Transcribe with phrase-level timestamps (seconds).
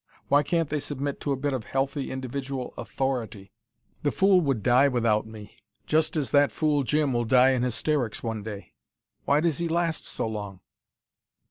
[0.29, 3.51] Why can't they submit to a bit of healthy individual authority?
[4.01, 8.23] The fool would die, without me: just as that fool Jim will die in hysterics
[8.23, 8.73] one day.
[9.25, 10.61] Why does he last so long!